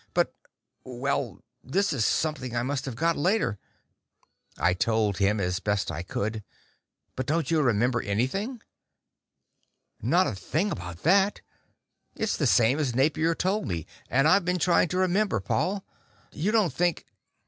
[0.15, 0.33] But
[0.83, 3.59] well, this is something I must have got later...."
[4.57, 6.43] I told him, as best I could.
[7.15, 8.63] "But don't you remember anything?"
[10.01, 11.41] "Not a thing about that.
[12.15, 15.39] It's the same as Napier told me, and I've been trying to remember.
[15.39, 15.85] Paul,
[16.31, 17.05] you don't think